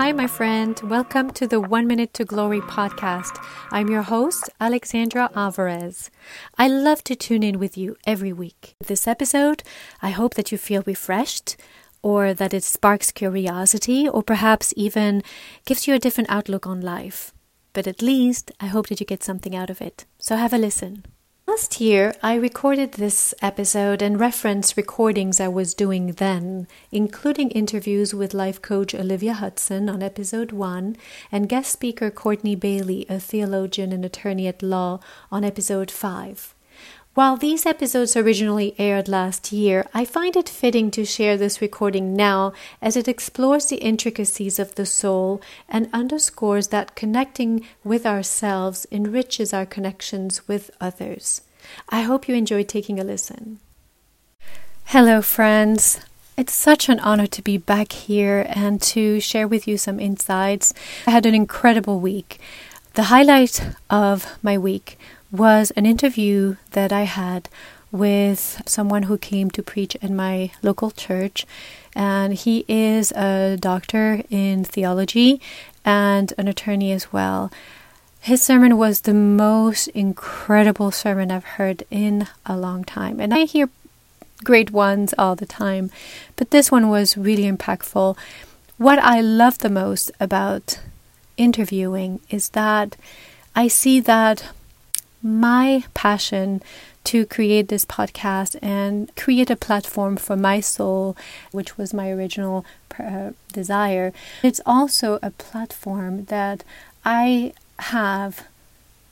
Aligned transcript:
Hi, 0.00 0.12
my 0.12 0.26
friend. 0.26 0.80
Welcome 0.82 1.30
to 1.32 1.46
the 1.46 1.60
One 1.60 1.86
Minute 1.86 2.14
to 2.14 2.24
Glory 2.24 2.62
podcast. 2.62 3.38
I'm 3.70 3.90
your 3.90 4.00
host, 4.00 4.48
Alexandra 4.58 5.28
Alvarez. 5.36 6.10
I 6.56 6.68
love 6.68 7.04
to 7.04 7.14
tune 7.14 7.42
in 7.42 7.58
with 7.58 7.76
you 7.76 7.98
every 8.06 8.32
week. 8.32 8.76
This 8.82 9.06
episode, 9.06 9.62
I 10.00 10.08
hope 10.08 10.36
that 10.36 10.50
you 10.50 10.56
feel 10.56 10.82
refreshed 10.86 11.58
or 12.00 12.32
that 12.32 12.54
it 12.54 12.64
sparks 12.64 13.12
curiosity 13.12 14.08
or 14.08 14.22
perhaps 14.22 14.72
even 14.74 15.22
gives 15.66 15.86
you 15.86 15.92
a 15.92 15.98
different 15.98 16.30
outlook 16.30 16.66
on 16.66 16.80
life. 16.80 17.34
But 17.74 17.86
at 17.86 18.00
least 18.00 18.52
I 18.58 18.68
hope 18.68 18.86
that 18.86 19.00
you 19.00 19.06
get 19.06 19.22
something 19.22 19.54
out 19.54 19.68
of 19.68 19.82
it. 19.82 20.06
So 20.16 20.34
have 20.36 20.54
a 20.54 20.58
listen. 20.58 21.04
Last 21.60 21.78
year, 21.78 22.14
I 22.22 22.36
recorded 22.36 22.92
this 22.92 23.34
episode 23.42 24.00
and 24.00 24.18
reference 24.18 24.78
recordings 24.78 25.40
I 25.40 25.48
was 25.48 25.74
doing 25.74 26.12
then, 26.12 26.66
including 26.90 27.50
interviews 27.50 28.14
with 28.14 28.32
life 28.32 28.62
coach 28.62 28.94
Olivia 28.94 29.34
Hudson 29.34 29.90
on 29.90 30.02
episode 30.02 30.52
1 30.52 30.96
and 31.30 31.50
guest 31.50 31.70
speaker 31.70 32.10
Courtney 32.10 32.54
Bailey, 32.54 33.04
a 33.10 33.20
theologian 33.20 33.92
and 33.92 34.06
attorney 34.06 34.46
at 34.46 34.62
law, 34.62 35.00
on 35.30 35.44
episode 35.44 35.90
5. 35.90 36.54
While 37.12 37.36
these 37.36 37.66
episodes 37.66 38.16
originally 38.16 38.74
aired 38.78 39.06
last 39.06 39.52
year, 39.52 39.86
I 39.92 40.06
find 40.06 40.36
it 40.36 40.48
fitting 40.48 40.90
to 40.92 41.04
share 41.04 41.36
this 41.36 41.60
recording 41.60 42.14
now 42.14 42.54
as 42.80 42.96
it 42.96 43.06
explores 43.06 43.66
the 43.66 43.76
intricacies 43.76 44.58
of 44.58 44.76
the 44.76 44.86
soul 44.86 45.42
and 45.68 45.90
underscores 45.92 46.68
that 46.68 46.96
connecting 46.96 47.66
with 47.84 48.06
ourselves 48.06 48.86
enriches 48.90 49.52
our 49.52 49.66
connections 49.66 50.48
with 50.48 50.70
others. 50.80 51.42
I 51.88 52.02
hope 52.02 52.28
you 52.28 52.34
enjoyed 52.34 52.68
taking 52.68 53.00
a 53.00 53.04
listen. 53.04 53.58
Hello, 54.86 55.22
friends. 55.22 56.00
It's 56.36 56.54
such 56.54 56.88
an 56.88 57.00
honor 57.00 57.26
to 57.26 57.42
be 57.42 57.58
back 57.58 57.92
here 57.92 58.46
and 58.48 58.80
to 58.82 59.20
share 59.20 59.46
with 59.46 59.68
you 59.68 59.76
some 59.76 60.00
insights. 60.00 60.72
I 61.06 61.10
had 61.10 61.26
an 61.26 61.34
incredible 61.34 62.00
week. 62.00 62.40
The 62.94 63.04
highlight 63.04 63.62
of 63.88 64.38
my 64.42 64.56
week 64.58 64.98
was 65.30 65.70
an 65.72 65.86
interview 65.86 66.56
that 66.72 66.92
I 66.92 67.02
had 67.02 67.48
with 67.92 68.62
someone 68.66 69.04
who 69.04 69.18
came 69.18 69.50
to 69.50 69.62
preach 69.62 69.94
in 69.96 70.16
my 70.16 70.50
local 70.62 70.90
church. 70.90 71.46
And 71.94 72.34
he 72.34 72.64
is 72.68 73.12
a 73.12 73.56
doctor 73.60 74.22
in 74.30 74.64
theology 74.64 75.40
and 75.84 76.32
an 76.38 76.48
attorney 76.48 76.92
as 76.92 77.12
well. 77.12 77.50
His 78.20 78.42
sermon 78.42 78.76
was 78.76 79.00
the 79.00 79.14
most 79.14 79.88
incredible 79.88 80.90
sermon 80.90 81.30
I've 81.30 81.56
heard 81.56 81.84
in 81.90 82.28
a 82.44 82.56
long 82.56 82.84
time. 82.84 83.18
And 83.18 83.32
I 83.32 83.44
hear 83.44 83.70
great 84.44 84.70
ones 84.70 85.14
all 85.16 85.34
the 85.34 85.46
time, 85.46 85.90
but 86.36 86.50
this 86.50 86.70
one 86.70 86.90
was 86.90 87.16
really 87.16 87.50
impactful. 87.50 88.16
What 88.76 88.98
I 88.98 89.22
love 89.22 89.58
the 89.58 89.70
most 89.70 90.10
about 90.20 90.80
interviewing 91.38 92.20
is 92.28 92.50
that 92.50 92.96
I 93.56 93.68
see 93.68 94.00
that 94.00 94.50
my 95.22 95.84
passion 95.94 96.62
to 97.04 97.24
create 97.24 97.68
this 97.68 97.86
podcast 97.86 98.56
and 98.60 99.14
create 99.16 99.50
a 99.50 99.56
platform 99.56 100.16
for 100.16 100.36
my 100.36 100.60
soul, 100.60 101.16
which 101.52 101.78
was 101.78 101.94
my 101.94 102.10
original 102.10 102.64
uh, 102.98 103.30
desire. 103.52 104.12
It's 104.42 104.60
also 104.66 105.18
a 105.22 105.30
platform 105.30 106.26
that 106.26 106.64
I 107.04 107.54
have 107.80 108.46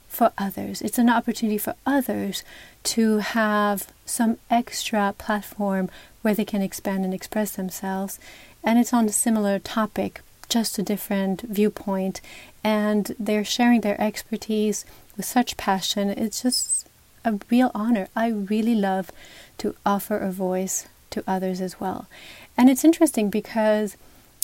for 0.07 0.31
others. 0.37 0.81
It's 0.81 0.97
an 0.97 1.09
opportunity 1.09 1.57
for 1.57 1.75
others 1.85 2.43
to 2.83 3.17
have 3.19 3.87
some 4.05 4.37
extra 4.49 5.13
platform 5.17 5.89
where 6.21 6.33
they 6.33 6.45
can 6.45 6.61
expand 6.61 7.05
and 7.05 7.13
express 7.13 7.51
themselves. 7.51 8.19
And 8.63 8.79
it's 8.79 8.93
on 8.93 9.05
a 9.05 9.13
similar 9.13 9.59
topic, 9.59 10.21
just 10.49 10.77
a 10.79 10.83
different 10.83 11.41
viewpoint. 11.43 12.21
And 12.63 13.15
they're 13.19 13.45
sharing 13.45 13.81
their 13.81 13.99
expertise 14.01 14.83
with 15.15 15.25
such 15.25 15.57
passion. 15.57 16.09
It's 16.09 16.41
just 16.41 16.87
a 17.23 17.39
real 17.49 17.71
honor. 17.73 18.07
I 18.15 18.29
really 18.29 18.75
love 18.75 19.11
to 19.59 19.75
offer 19.85 20.17
a 20.17 20.31
voice 20.31 20.87
to 21.11 21.23
others 21.27 21.61
as 21.61 21.79
well. 21.79 22.07
And 22.57 22.69
it's 22.69 22.83
interesting 22.83 23.29
because 23.29 23.95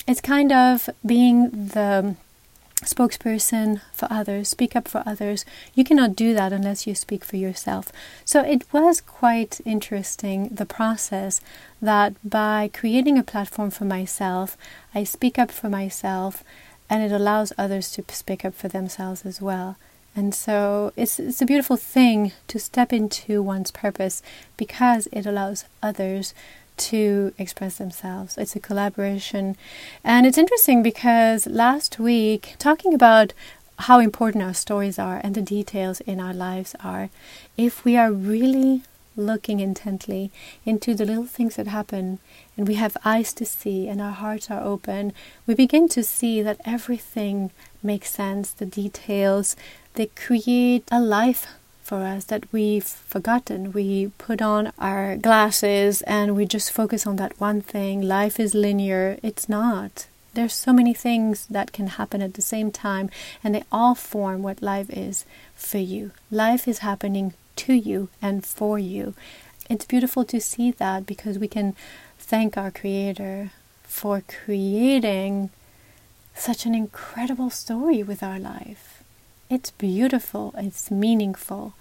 it's 0.06 0.20
kind 0.20 0.52
of 0.52 0.88
being 1.04 1.50
the 1.50 2.16
spokesperson 2.82 3.80
for 3.92 4.06
others, 4.10 4.48
speak 4.48 4.76
up 4.76 4.86
for 4.86 5.02
others. 5.06 5.44
You 5.74 5.84
cannot 5.84 6.14
do 6.14 6.34
that 6.34 6.52
unless 6.52 6.86
you 6.86 6.94
speak 6.94 7.24
for 7.24 7.36
yourself. 7.36 7.90
So 8.24 8.42
it 8.42 8.64
was 8.72 9.00
quite 9.00 9.60
interesting 9.64 10.48
the 10.48 10.66
process 10.66 11.40
that 11.80 12.14
by 12.22 12.70
creating 12.72 13.18
a 13.18 13.22
platform 13.22 13.70
for 13.70 13.84
myself, 13.84 14.56
I 14.94 15.04
speak 15.04 15.38
up 15.38 15.50
for 15.50 15.68
myself 15.68 16.44
and 16.88 17.02
it 17.02 17.12
allows 17.12 17.52
others 17.56 17.90
to 17.92 18.04
speak 18.10 18.44
up 18.44 18.54
for 18.54 18.68
themselves 18.68 19.24
as 19.24 19.40
well. 19.40 19.76
And 20.14 20.34
so 20.34 20.92
it's, 20.96 21.18
it's 21.18 21.42
a 21.42 21.46
beautiful 21.46 21.76
thing 21.76 22.32
to 22.48 22.58
step 22.58 22.92
into 22.92 23.42
one's 23.42 23.70
purpose 23.70 24.22
because 24.56 25.08
it 25.12 25.26
allows 25.26 25.64
others 25.82 26.32
to 26.76 27.32
express 27.38 27.78
themselves. 27.78 28.36
It's 28.38 28.56
a 28.56 28.60
collaboration. 28.60 29.56
And 30.04 30.26
it's 30.26 30.38
interesting 30.38 30.82
because 30.82 31.46
last 31.46 31.98
week, 31.98 32.54
talking 32.58 32.94
about 32.94 33.32
how 33.78 33.98
important 33.98 34.44
our 34.44 34.54
stories 34.54 34.98
are 34.98 35.20
and 35.22 35.34
the 35.34 35.42
details 35.42 36.00
in 36.00 36.20
our 36.20 36.34
lives 36.34 36.74
are, 36.82 37.10
if 37.56 37.84
we 37.84 37.96
are 37.96 38.12
really 38.12 38.82
looking 39.16 39.60
intently 39.60 40.30
into 40.64 40.94
the 40.94 41.04
little 41.04 41.24
things 41.24 41.56
that 41.56 41.66
happen 41.66 42.18
and 42.56 42.68
we 42.68 42.74
have 42.74 42.96
eyes 43.04 43.32
to 43.32 43.44
see 43.44 43.88
and 43.88 44.00
our 44.00 44.12
hearts 44.12 44.50
are 44.50 44.62
open, 44.62 45.12
we 45.46 45.54
begin 45.54 45.88
to 45.88 46.02
see 46.02 46.42
that 46.42 46.60
everything 46.64 47.50
makes 47.82 48.10
sense, 48.10 48.50
the 48.50 48.66
details, 48.66 49.56
they 49.94 50.06
create 50.06 50.84
a 50.92 51.00
life 51.00 51.46
for 51.86 52.02
us 52.02 52.24
that 52.24 52.52
we've 52.52 52.84
forgotten. 52.84 53.70
We 53.70 54.08
put 54.18 54.42
on 54.42 54.72
our 54.76 55.16
glasses 55.16 56.02
and 56.02 56.34
we 56.34 56.44
just 56.44 56.72
focus 56.72 57.06
on 57.06 57.14
that 57.16 57.38
one 57.38 57.60
thing. 57.60 58.02
Life 58.02 58.40
is 58.40 58.54
linear. 58.54 59.18
It's 59.22 59.48
not. 59.48 60.08
There's 60.34 60.52
so 60.52 60.72
many 60.72 60.92
things 60.92 61.46
that 61.46 61.72
can 61.72 61.86
happen 61.86 62.20
at 62.20 62.34
the 62.34 62.42
same 62.42 62.70
time, 62.72 63.08
and 63.42 63.54
they 63.54 63.62
all 63.70 63.94
form 63.94 64.42
what 64.42 64.60
life 64.60 64.90
is 64.90 65.24
for 65.54 65.78
you. 65.78 66.10
Life 66.30 66.66
is 66.66 66.80
happening 66.80 67.34
to 67.64 67.72
you 67.72 68.08
and 68.20 68.44
for 68.44 68.80
you. 68.80 69.14
It's 69.70 69.86
beautiful 69.86 70.24
to 70.24 70.40
see 70.40 70.72
that 70.72 71.06
because 71.06 71.38
we 71.38 71.48
can 71.48 71.74
thank 72.18 72.58
our 72.58 72.72
Creator 72.72 73.52
for 73.84 74.24
creating 74.26 75.50
such 76.34 76.66
an 76.66 76.74
incredible 76.74 77.48
story 77.48 78.02
with 78.02 78.22
our 78.22 78.40
life. 78.40 78.95
It's 79.48 79.70
beautiful, 79.70 80.52
it's 80.58 80.90
meaningful. 80.90 81.74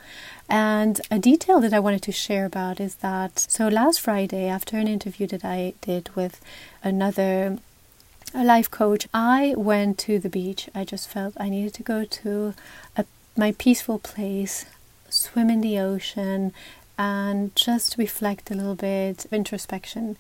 And 0.48 1.02
a 1.10 1.18
detail 1.18 1.60
that 1.62 1.74
I 1.74 1.80
wanted 1.80 2.04
to 2.04 2.12
share 2.12 2.46
about 2.46 2.80
is 2.80 2.96
that 2.96 3.40
so 3.40 3.68
last 3.68 4.02
Friday, 4.02 4.48
after 4.48 4.78
an 4.78 4.88
interview 4.88 5.26
that 5.28 5.44
I 5.44 5.74
did 5.82 6.16
with 6.16 6.42
another 6.84 7.58
a 8.36 8.44
life 8.44 8.70
coach, 8.70 9.08
I 9.14 9.56
went 9.58 9.98
to 10.00 10.20
the 10.20 10.30
beach. 10.30 10.70
I 10.76 10.84
just 10.84 11.08
felt 11.10 11.34
I 11.38 11.50
needed 11.50 11.74
to 11.76 11.84
go 11.84 12.06
to 12.06 12.54
a, 12.98 13.06
my 13.36 13.54
peaceful 13.54 13.98
place, 13.98 14.66
swim 15.10 15.50
in 15.50 15.62
the 15.62 15.80
ocean, 15.80 16.54
and 17.00 17.56
just 17.56 17.98
reflect 17.98 18.52
a 18.52 18.56
little 18.56 18.76
bit 18.76 19.26
introspection 19.32 20.18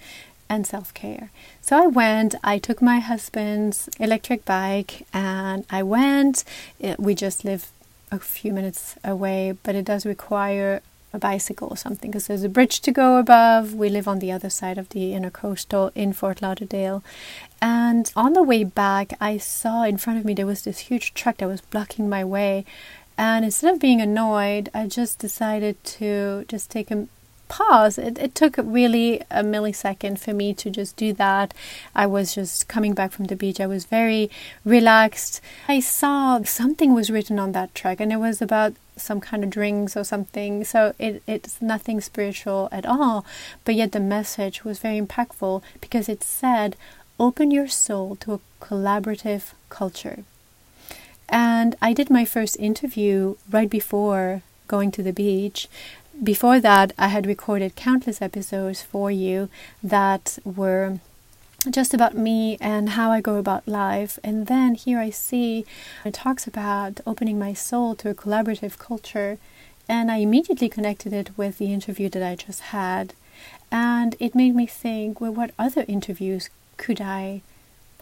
and 0.49 0.65
self 0.65 0.93
care. 0.93 1.31
So 1.61 1.81
I 1.81 1.87
went, 1.87 2.35
I 2.43 2.57
took 2.57 2.81
my 2.81 2.99
husband's 2.99 3.89
electric 3.99 4.45
bike 4.45 5.07
and 5.13 5.65
I 5.69 5.83
went. 5.83 6.43
It, 6.79 6.99
we 6.99 7.15
just 7.15 7.43
live 7.43 7.71
a 8.11 8.19
few 8.19 8.53
minutes 8.53 8.95
away, 9.03 9.57
but 9.63 9.75
it 9.75 9.85
does 9.85 10.05
require 10.05 10.81
a 11.15 11.19
bicycle 11.19 11.69
or 11.69 11.77
something 11.77 12.11
because 12.11 12.27
there's 12.27 12.43
a 12.43 12.49
bridge 12.49 12.81
to 12.81 12.91
go 12.91 13.17
above. 13.17 13.73
We 13.73 13.89
live 13.89 14.07
on 14.07 14.19
the 14.19 14.31
other 14.31 14.49
side 14.49 14.77
of 14.77 14.89
the 14.89 15.13
inner 15.13 15.31
intercoastal 15.31 15.91
in 15.95 16.13
Fort 16.13 16.41
Lauderdale. 16.41 17.03
And 17.61 18.11
on 18.15 18.33
the 18.33 18.43
way 18.43 18.63
back, 18.63 19.13
I 19.19 19.37
saw 19.37 19.83
in 19.83 19.97
front 19.97 20.19
of 20.19 20.25
me 20.25 20.33
there 20.33 20.45
was 20.45 20.63
this 20.63 20.79
huge 20.79 21.13
truck 21.13 21.37
that 21.37 21.47
was 21.47 21.61
blocking 21.61 22.07
my 22.09 22.23
way. 22.23 22.65
And 23.17 23.45
instead 23.45 23.73
of 23.73 23.79
being 23.79 24.01
annoyed, 24.01 24.69
I 24.73 24.87
just 24.87 25.19
decided 25.19 25.81
to 25.85 26.45
just 26.49 26.69
take 26.69 26.91
a 26.91 27.07
pause. 27.47 27.97
It, 27.97 28.17
it 28.17 28.35
took 28.35 28.55
really 28.57 29.21
a 29.31 29.43
millisecond 29.43 30.19
for 30.19 30.33
me 30.33 30.53
to 30.55 30.69
just 30.69 30.95
do 30.95 31.13
that. 31.13 31.53
I 31.95 32.05
was 32.05 32.35
just 32.35 32.67
coming 32.67 32.93
back 32.93 33.11
from 33.11 33.25
the 33.25 33.35
beach. 33.35 33.59
I 33.59 33.67
was 33.67 33.85
very 33.85 34.29
relaxed. 34.63 35.41
I 35.67 35.79
saw 35.79 36.41
something 36.43 36.93
was 36.93 37.09
written 37.09 37.39
on 37.39 37.51
that 37.53 37.75
truck, 37.75 37.99
and 37.99 38.11
it 38.11 38.17
was 38.17 38.41
about 38.41 38.73
some 38.97 39.19
kind 39.19 39.43
of 39.43 39.49
drinks 39.49 39.97
or 39.97 40.03
something. 40.03 40.63
So 40.63 40.93
it, 40.99 41.21
it's 41.27 41.61
nothing 41.61 42.01
spiritual 42.01 42.69
at 42.71 42.85
all. 42.85 43.25
But 43.63 43.75
yet 43.75 43.91
the 43.91 43.99
message 43.99 44.63
was 44.63 44.79
very 44.79 44.99
impactful 44.99 45.61
because 45.81 46.09
it 46.09 46.23
said, 46.23 46.75
open 47.19 47.51
your 47.51 47.67
soul 47.67 48.15
to 48.17 48.33
a 48.33 48.39
collaborative 48.61 49.53
culture. 49.69 50.23
And 51.27 51.75
I 51.81 51.93
did 51.93 52.09
my 52.09 52.25
first 52.25 52.57
interview 52.59 53.35
right 53.49 53.69
before 53.69 54.43
going 54.67 54.91
to 54.91 55.03
the 55.03 55.13
beach 55.13 55.67
before 56.23 56.59
that, 56.59 56.93
I 56.97 57.07
had 57.07 57.25
recorded 57.25 57.75
countless 57.75 58.21
episodes 58.21 58.81
for 58.81 59.11
you 59.11 59.49
that 59.83 60.39
were 60.43 60.99
just 61.69 61.93
about 61.93 62.15
me 62.15 62.57
and 62.61 62.89
how 62.89 63.11
I 63.11 63.21
go 63.21 63.37
about 63.37 63.67
life. 63.67 64.19
And 64.23 64.47
then 64.47 64.75
here 64.75 64.99
I 64.99 65.09
see 65.09 65.65
it 66.03 66.13
talks 66.13 66.47
about 66.47 66.99
opening 67.05 67.39
my 67.39 67.53
soul 67.53 67.95
to 67.95 68.09
a 68.09 68.15
collaborative 68.15 68.77
culture. 68.77 69.37
And 69.87 70.11
I 70.11 70.17
immediately 70.17 70.69
connected 70.69 71.13
it 71.13 71.37
with 71.37 71.57
the 71.57 71.73
interview 71.73 72.09
that 72.09 72.23
I 72.23 72.35
just 72.35 72.61
had. 72.61 73.13
And 73.71 74.15
it 74.19 74.35
made 74.35 74.55
me 74.55 74.65
think, 74.67 75.19
well, 75.19 75.33
what 75.33 75.51
other 75.59 75.85
interviews 75.87 76.49
could 76.77 77.01
I 77.01 77.41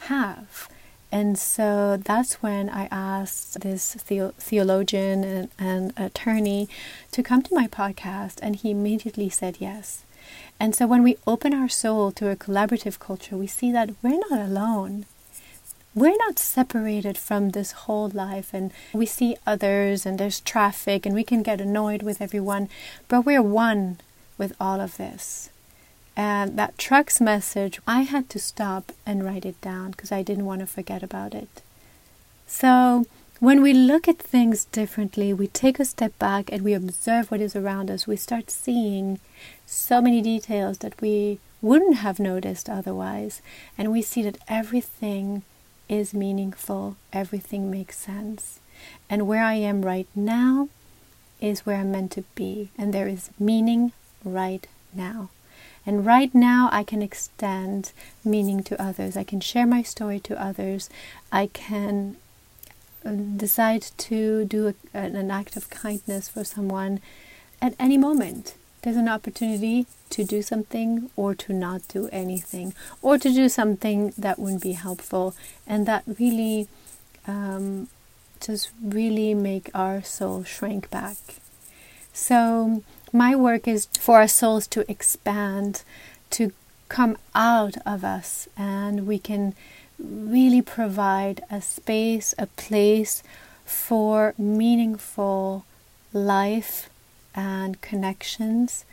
have? 0.02 0.70
And 1.14 1.38
so 1.38 1.96
that's 1.96 2.42
when 2.42 2.72
I 2.72 2.88
asked 2.90 3.62
this 3.62 3.94
the- 4.08 4.34
theologian 4.40 5.24
and, 5.24 5.50
and 5.60 5.94
attorney 5.96 6.68
to 7.12 7.22
come 7.22 7.44
to 7.44 7.54
my 7.54 7.68
podcast, 7.68 8.40
and 8.42 8.56
he 8.56 8.72
immediately 8.72 9.30
said 9.30 9.58
yes. 9.60 10.06
And 10.60 10.76
so 10.76 10.88
when 10.88 11.04
we 11.04 11.18
open 11.28 11.54
our 11.54 11.70
soul 11.70 12.12
to 12.14 12.32
a 12.32 12.36
collaborative 12.36 12.98
culture, 12.98 13.38
we 13.38 13.46
see 13.46 13.72
that 13.72 13.92
we're 14.02 14.24
not 14.28 14.40
alone. 14.40 15.06
We're 15.94 16.18
not 16.18 16.40
separated 16.40 17.20
from 17.20 17.52
this 17.52 17.74
whole 17.84 18.10
life, 18.10 18.52
and 18.52 18.72
we 18.92 19.06
see 19.06 19.38
others, 19.46 20.08
and 20.08 20.18
there's 20.18 20.40
traffic, 20.40 21.06
and 21.06 21.14
we 21.14 21.24
can 21.24 21.44
get 21.44 21.62
annoyed 21.62 22.02
with 22.02 22.24
everyone, 22.24 22.70
but 23.08 23.22
we're 23.22 23.44
one 23.44 24.00
with 24.40 24.56
all 24.60 24.82
of 24.82 24.98
this. 24.98 25.52
And 26.16 26.58
that 26.58 26.78
truck's 26.78 27.20
message, 27.20 27.80
I 27.88 28.02
had 28.02 28.30
to 28.30 28.40
stop 28.40 28.92
and 29.06 29.24
write 29.24 29.46
it 29.46 29.60
down 29.62 29.92
because 29.92 30.12
I 30.12 30.22
didn't 30.22 30.46
want 30.46 30.62
to 30.62 30.68
forget 30.68 31.02
about 31.02 31.34
it. 31.34 31.62
So, 32.46 33.06
when 33.40 33.62
we 33.62 33.74
look 33.74 34.08
at 34.08 34.20
things 34.20 34.66
differently, 34.66 35.34
we 35.34 35.48
take 35.48 35.80
a 35.80 35.86
step 35.86 36.18
back 36.20 36.52
and 36.52 36.62
we 36.62 36.74
observe 36.74 37.30
what 37.30 37.42
is 37.42 37.56
around 37.56 37.90
us, 37.90 38.08
we 38.08 38.16
start 38.16 38.50
seeing 38.50 39.20
so 39.66 40.02
many 40.02 40.22
details 40.22 40.78
that 40.78 41.02
we 41.02 41.40
wouldn't 41.62 41.98
have 41.98 42.20
noticed 42.20 42.70
otherwise. 42.70 43.42
And 43.78 43.92
we 43.92 44.02
see 44.02 44.22
that 44.24 44.38
everything 44.48 45.44
is 45.90 46.14
meaningful, 46.14 46.96
everything 47.12 47.72
makes 47.72 47.98
sense. 47.98 48.60
And 49.10 49.28
where 49.28 49.44
I 49.44 49.56
am 49.56 49.82
right 49.82 50.08
now 50.16 50.70
is 51.42 51.66
where 51.66 51.78
I'm 51.78 51.92
meant 51.92 52.12
to 52.14 52.24
be. 52.36 52.70
And 52.78 52.94
there 52.94 53.08
is 53.08 53.30
meaning 53.40 53.92
right 54.24 54.68
now. 54.94 55.30
And 55.86 56.06
right 56.06 56.34
now, 56.34 56.70
I 56.72 56.84
can 56.84 57.02
extend 57.02 57.92
meaning 58.24 58.64
to 58.64 58.82
others. 58.82 59.18
I 59.18 59.24
can 59.24 59.42
share 59.42 59.68
my 59.68 59.84
story 59.84 60.20
to 60.22 60.42
others. 60.42 60.90
I 61.32 61.48
can 61.48 62.16
uh, 63.06 63.12
decide 63.12 63.82
to 63.98 64.46
do 64.46 64.68
a, 64.94 64.98
an 64.98 65.30
act 65.30 65.58
of 65.58 65.70
kindness 65.70 66.30
for 66.30 66.44
someone 66.44 67.02
at 67.62 67.76
any 67.78 67.98
moment. 67.98 68.56
There's 68.82 68.98
an 68.98 69.10
opportunity 69.10 69.86
to 70.10 70.24
do 70.24 70.42
something 70.42 71.10
or 71.16 71.34
to 71.36 71.54
not 71.54 71.88
do 71.88 72.10
anything, 72.12 72.74
or 73.02 73.18
to 73.18 73.30
do 73.34 73.50
something 73.50 74.14
that 74.18 74.38
wouldn't 74.38 74.62
be 74.62 74.74
helpful, 74.74 75.36
and 75.66 75.86
that 75.86 76.04
really 76.20 76.68
um, 77.28 77.88
just 78.40 78.72
really 78.84 79.34
make 79.34 79.70
our 79.74 80.04
soul 80.04 80.44
shrink 80.44 80.90
back. 80.90 81.18
So 82.14 82.84
my 83.12 83.36
work 83.36 83.68
is 83.68 83.88
for 84.00 84.18
our 84.18 84.28
souls 84.28 84.68
to 84.68 84.90
expand, 84.90 85.82
to 86.30 86.52
come 86.88 87.18
out 87.34 87.76
of 87.86 88.04
us, 88.04 88.48
and 88.56 89.08
we 89.08 89.18
can 89.18 89.56
really 90.00 90.62
provide 90.62 91.42
a 91.50 91.60
space, 91.60 92.36
a 92.38 92.46
place 92.48 93.24
for 93.66 94.36
meaningful 94.38 95.66
life 96.14 96.90
and 97.34 97.82
connections. 97.82 98.86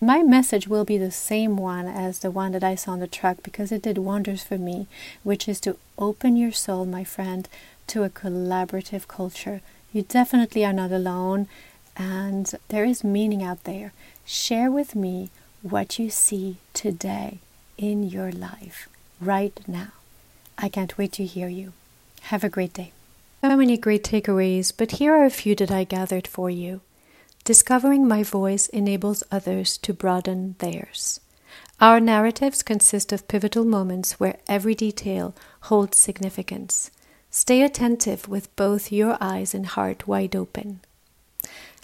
My 0.00 0.22
message 0.22 0.66
will 0.66 0.84
be 0.84 0.98
the 0.98 1.12
same 1.12 1.56
one 1.56 1.86
as 1.86 2.18
the 2.18 2.30
one 2.30 2.52
that 2.52 2.64
I 2.64 2.74
saw 2.74 2.92
on 2.92 3.00
the 3.00 3.06
truck 3.06 3.42
because 3.42 3.70
it 3.70 3.82
did 3.82 3.98
wonders 3.98 4.42
for 4.42 4.58
me, 4.58 4.88
which 5.22 5.48
is 5.48 5.60
to 5.60 5.78
open 5.96 6.36
your 6.36 6.52
soul, 6.52 6.84
my 6.84 7.04
friend, 7.04 7.48
to 7.86 8.02
a 8.02 8.10
collaborative 8.10 9.06
culture. 9.06 9.60
You 9.92 10.02
definitely 10.02 10.64
are 10.64 10.72
not 10.72 10.90
alone 10.90 11.46
and 11.96 12.52
there 12.68 12.84
is 12.84 13.04
meaning 13.04 13.42
out 13.42 13.64
there. 13.64 13.92
Share 14.24 14.70
with 14.70 14.94
me 14.94 15.30
what 15.62 15.98
you 15.98 16.10
see 16.10 16.58
today 16.72 17.38
in 17.78 18.02
your 18.02 18.30
life, 18.30 18.88
right 19.20 19.58
now. 19.66 19.92
I 20.56 20.68
can't 20.68 20.96
wait 20.96 21.12
to 21.12 21.24
hear 21.24 21.48
you. 21.48 21.72
Have 22.22 22.44
a 22.44 22.48
great 22.48 22.72
day. 22.72 22.92
So 23.42 23.56
many 23.56 23.76
great 23.76 24.02
takeaways, 24.02 24.72
but 24.76 24.92
here 24.92 25.14
are 25.14 25.24
a 25.24 25.30
few 25.30 25.54
that 25.56 25.70
I 25.70 25.84
gathered 25.84 26.26
for 26.26 26.48
you. 26.48 26.80
Discovering 27.44 28.08
my 28.08 28.22
voice 28.22 28.68
enables 28.68 29.22
others 29.30 29.76
to 29.78 29.92
broaden 29.92 30.54
theirs. 30.60 31.20
Our 31.80 32.00
narratives 32.00 32.62
consist 32.62 33.12
of 33.12 33.28
pivotal 33.28 33.64
moments 33.64 34.18
where 34.18 34.38
every 34.48 34.74
detail 34.74 35.34
holds 35.62 35.98
significance. 35.98 36.90
Stay 37.30 37.62
attentive 37.62 38.28
with 38.28 38.54
both 38.56 38.92
your 38.92 39.18
eyes 39.20 39.54
and 39.54 39.66
heart 39.66 40.08
wide 40.08 40.34
open. 40.34 40.80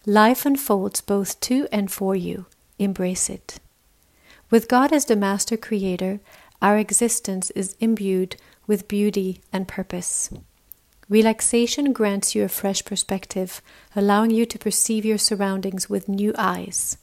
Life 0.07 0.47
unfolds 0.47 1.03
both 1.03 1.39
to 1.41 1.69
and 1.71 1.93
for 1.93 2.17
you. 2.17 2.47
Embrace 2.79 3.29
it. 3.29 3.61
With 4.51 4.67
God 4.67 4.93
as 4.93 5.05
the 5.05 5.15
master 5.15 5.59
creator, 5.59 6.21
our 6.63 6.79
existence 6.79 7.51
is 7.51 7.77
imbued 7.81 8.37
with 8.67 8.89
beauty 8.89 9.43
and 9.53 9.69
purpose. 9.69 10.31
Relaxation 11.11 11.93
grants 11.93 12.35
you 12.35 12.45
a 12.45 12.49
fresh 12.49 12.85
perspective, 12.85 13.61
allowing 13.95 14.31
you 14.31 14.47
to 14.47 14.59
perceive 14.59 15.05
your 15.05 15.19
surroundings 15.19 15.91
with 15.91 16.09
new 16.09 16.33
eyes. 16.39 16.97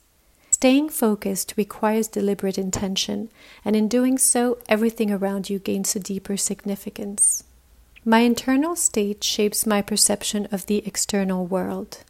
Staying 0.49 0.89
focused 0.89 1.53
requires 1.55 2.07
deliberate 2.07 2.57
intention, 2.57 3.29
and 3.63 3.75
in 3.75 3.87
doing 3.87 4.17
so, 4.17 4.57
everything 4.67 5.11
around 5.11 5.51
you 5.51 5.59
gains 5.59 5.95
a 5.95 5.99
deeper 5.99 6.35
significance. 6.35 7.43
My 8.03 8.19
internal 8.19 8.75
state 8.75 9.23
shapes 9.23 9.67
my 9.67 9.83
perception 9.83 10.47
of 10.51 10.65
the 10.65 10.85
external 10.87 11.45
world. 11.45 12.03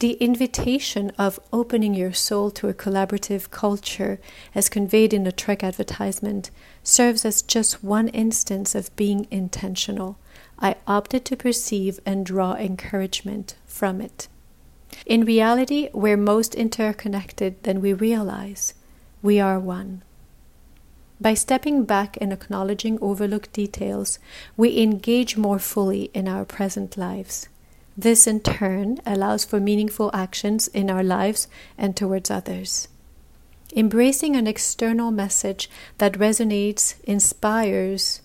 The 0.00 0.12
invitation 0.12 1.12
of 1.18 1.38
opening 1.52 1.92
your 1.92 2.14
soul 2.14 2.50
to 2.52 2.68
a 2.68 2.74
collaborative 2.74 3.50
culture, 3.50 4.18
as 4.54 4.70
conveyed 4.70 5.12
in 5.12 5.24
the 5.24 5.30
truck 5.30 5.62
advertisement, 5.62 6.50
serves 6.82 7.26
as 7.26 7.42
just 7.42 7.84
one 7.84 8.08
instance 8.08 8.74
of 8.74 8.96
being 8.96 9.26
intentional. 9.30 10.18
I 10.58 10.76
opted 10.86 11.26
to 11.26 11.36
perceive 11.36 12.00
and 12.06 12.24
draw 12.24 12.54
encouragement 12.54 13.56
from 13.66 14.00
it. 14.00 14.28
In 15.04 15.26
reality, 15.26 15.90
we're 15.92 16.16
most 16.16 16.54
interconnected 16.54 17.62
than 17.64 17.82
we 17.82 17.92
realize. 17.92 18.72
We 19.20 19.38
are 19.38 19.60
one. 19.60 20.02
By 21.20 21.34
stepping 21.34 21.84
back 21.84 22.16
and 22.22 22.32
acknowledging 22.32 22.98
overlooked 23.02 23.52
details, 23.52 24.18
we 24.56 24.80
engage 24.80 25.36
more 25.36 25.58
fully 25.58 26.04
in 26.14 26.26
our 26.26 26.46
present 26.46 26.96
lives. 26.96 27.50
This, 28.00 28.26
in 28.26 28.40
turn, 28.40 28.96
allows 29.04 29.44
for 29.44 29.60
meaningful 29.60 30.10
actions 30.14 30.68
in 30.68 30.88
our 30.88 31.04
lives 31.04 31.48
and 31.76 31.94
towards 31.94 32.30
others. 32.30 32.88
Embracing 33.76 34.34
an 34.36 34.46
external 34.46 35.10
message 35.10 35.68
that 35.98 36.14
resonates, 36.14 36.94
inspires, 37.04 38.22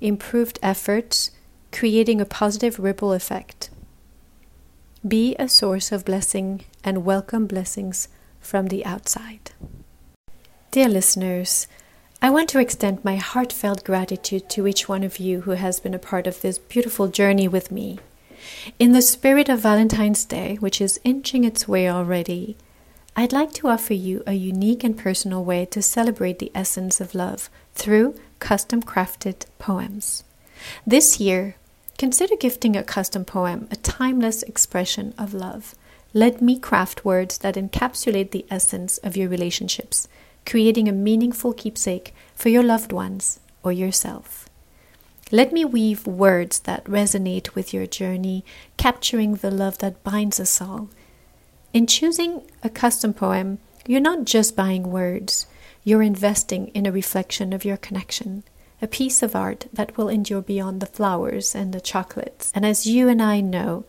improved 0.00 0.58
efforts, 0.64 1.30
creating 1.70 2.20
a 2.20 2.26
positive 2.26 2.80
ripple 2.80 3.12
effect. 3.12 3.70
Be 5.06 5.36
a 5.38 5.48
source 5.48 5.92
of 5.92 6.04
blessing 6.04 6.64
and 6.82 7.04
welcome 7.04 7.46
blessings 7.46 8.08
from 8.40 8.66
the 8.66 8.84
outside. 8.84 9.52
Dear 10.72 10.88
listeners, 10.88 11.68
I 12.20 12.30
want 12.30 12.48
to 12.48 12.58
extend 12.58 13.04
my 13.04 13.14
heartfelt 13.14 13.84
gratitude 13.84 14.50
to 14.50 14.66
each 14.66 14.88
one 14.88 15.04
of 15.04 15.18
you 15.18 15.42
who 15.42 15.52
has 15.52 15.78
been 15.78 15.94
a 15.94 16.00
part 16.00 16.26
of 16.26 16.40
this 16.40 16.58
beautiful 16.58 17.06
journey 17.06 17.46
with 17.46 17.70
me. 17.70 18.00
In 18.78 18.92
the 18.92 19.02
spirit 19.02 19.48
of 19.48 19.60
Valentine's 19.60 20.24
Day, 20.24 20.56
which 20.56 20.80
is 20.80 21.00
inching 21.04 21.44
its 21.44 21.68
way 21.68 21.88
already, 21.88 22.56
I'd 23.16 23.32
like 23.32 23.52
to 23.54 23.68
offer 23.68 23.94
you 23.94 24.22
a 24.26 24.32
unique 24.32 24.82
and 24.82 24.98
personal 24.98 25.44
way 25.44 25.66
to 25.66 25.80
celebrate 25.80 26.40
the 26.40 26.50
essence 26.54 27.00
of 27.00 27.14
love 27.14 27.48
through 27.74 28.18
custom 28.40 28.82
crafted 28.82 29.46
poems. 29.58 30.24
This 30.86 31.20
year, 31.20 31.54
consider 31.96 32.34
gifting 32.36 32.76
a 32.76 32.82
custom 32.82 33.24
poem, 33.24 33.68
a 33.70 33.76
timeless 33.76 34.42
expression 34.42 35.14
of 35.16 35.32
love. 35.32 35.74
Let 36.12 36.42
me 36.42 36.58
craft 36.58 37.04
words 37.04 37.38
that 37.38 37.54
encapsulate 37.54 38.32
the 38.32 38.46
essence 38.50 38.98
of 38.98 39.16
your 39.16 39.28
relationships, 39.28 40.08
creating 40.44 40.88
a 40.88 40.92
meaningful 40.92 41.52
keepsake 41.52 42.14
for 42.34 42.48
your 42.48 42.62
loved 42.62 42.92
ones 42.92 43.40
or 43.62 43.72
yourself. 43.72 44.48
Let 45.34 45.52
me 45.52 45.64
weave 45.64 46.06
words 46.06 46.60
that 46.60 46.84
resonate 46.84 47.56
with 47.56 47.74
your 47.74 47.88
journey, 47.88 48.44
capturing 48.76 49.34
the 49.34 49.50
love 49.50 49.78
that 49.78 50.04
binds 50.04 50.38
us 50.38 50.60
all. 50.60 50.90
In 51.72 51.88
choosing 51.88 52.48
a 52.62 52.70
custom 52.70 53.12
poem, 53.12 53.58
you're 53.84 53.98
not 54.00 54.26
just 54.26 54.54
buying 54.54 54.92
words, 54.92 55.48
you're 55.82 56.04
investing 56.04 56.68
in 56.68 56.86
a 56.86 56.92
reflection 56.92 57.52
of 57.52 57.64
your 57.64 57.76
connection, 57.76 58.44
a 58.80 58.86
piece 58.86 59.24
of 59.24 59.34
art 59.34 59.66
that 59.72 59.96
will 59.96 60.08
endure 60.08 60.40
beyond 60.40 60.78
the 60.78 60.86
flowers 60.86 61.52
and 61.52 61.72
the 61.72 61.80
chocolates. 61.80 62.52
And 62.54 62.64
as 62.64 62.86
you 62.86 63.08
and 63.08 63.20
I 63.20 63.40
know, 63.40 63.86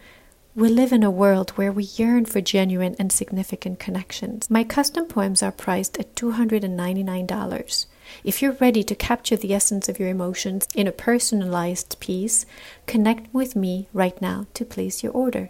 we 0.55 0.69
live 0.69 0.91
in 0.91 1.03
a 1.03 1.11
world 1.11 1.51
where 1.51 1.71
we 1.71 1.83
yearn 1.83 2.25
for 2.25 2.41
genuine 2.41 2.95
and 2.97 3.11
significant 3.11 3.77
connections. 3.77 4.49
My 4.49 4.63
custom 4.63 5.05
poems 5.05 5.43
are 5.43 5.51
priced 5.51 5.99
at 5.99 6.15
$299 6.15 7.85
If 8.23 8.41
you're 8.41 8.53
ready 8.53 8.83
to 8.83 8.95
capture 8.95 9.35
the 9.35 9.53
essence 9.53 9.89
of 9.89 9.99
your 9.99 10.09
emotions 10.09 10.67
in 10.73 10.87
a 10.87 10.91
personalized 10.91 11.99
piece, 11.99 12.45
connect 12.87 13.33
with 13.33 13.55
me 13.55 13.87
right 13.93 14.19
now 14.21 14.47
to 14.53 14.65
place 14.65 15.03
your 15.03 15.11
order. 15.13 15.49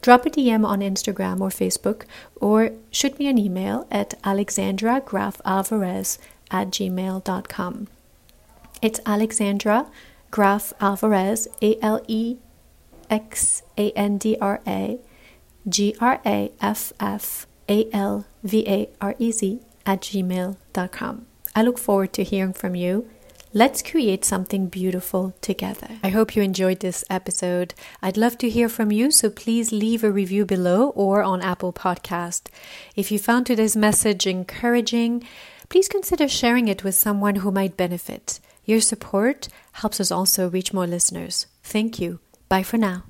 Drop 0.00 0.26
a 0.26 0.30
DM 0.30 0.66
on 0.66 0.80
Instagram 0.80 1.40
or 1.40 1.50
Facebook 1.50 2.02
or 2.36 2.72
shoot 2.90 3.18
me 3.18 3.26
an 3.28 3.38
email 3.38 3.86
at 3.90 4.20
alexandragraffalvarez 4.22 6.18
at 6.50 6.68
gmail.com. 6.70 7.88
It's 8.82 9.00
Alexandra 9.06 9.86
Graff 10.30 10.72
Alvarez, 10.80 11.48
A 11.60 11.76
L 11.82 12.00
E 12.06 12.36
X 13.08 13.62
A 13.76 13.90
N 13.92 14.18
D 14.18 14.36
R 14.40 14.60
A 14.66 14.98
G 15.68 15.94
R 16.00 16.20
A 16.24 16.52
F 16.60 16.92
F 17.00 17.46
A 17.68 17.88
L 17.92 18.26
V 18.42 18.64
A 18.66 18.88
R 19.00 19.14
E 19.18 19.32
Z 19.32 19.60
at 19.84 20.00
gmail.com. 20.00 21.26
I 21.54 21.62
look 21.62 21.78
forward 21.78 22.12
to 22.14 22.24
hearing 22.24 22.52
from 22.52 22.74
you. 22.74 23.08
Let's 23.52 23.82
create 23.82 24.24
something 24.24 24.68
beautiful 24.68 25.34
together. 25.40 25.88
I 26.04 26.10
hope 26.10 26.36
you 26.36 26.42
enjoyed 26.42 26.80
this 26.80 27.04
episode. 27.10 27.74
I'd 28.00 28.16
love 28.16 28.38
to 28.38 28.48
hear 28.48 28.68
from 28.68 28.92
you, 28.92 29.10
so 29.10 29.28
please 29.28 29.72
leave 29.72 30.04
a 30.04 30.12
review 30.12 30.46
below 30.46 30.90
or 30.90 31.24
on 31.24 31.42
Apple 31.42 31.72
Podcast. 31.72 32.42
If 32.94 33.10
you 33.10 33.18
found 33.18 33.46
today's 33.46 33.76
message 33.76 34.24
encouraging, 34.24 35.26
please 35.68 35.88
consider 35.88 36.28
sharing 36.28 36.68
it 36.68 36.84
with 36.84 36.94
someone 36.94 37.36
who 37.36 37.50
might 37.50 37.76
benefit. 37.76 38.38
Your 38.64 38.80
support 38.80 39.48
helps 39.72 39.98
us 39.98 40.12
also 40.12 40.48
reach 40.48 40.72
more 40.72 40.86
listeners. 40.86 41.46
Thank 41.64 41.98
you. 41.98 42.20
Bye 42.48 42.62
for 42.62 42.78
now. 42.78 43.02